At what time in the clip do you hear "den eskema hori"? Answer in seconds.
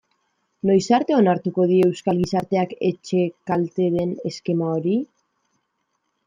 3.99-4.97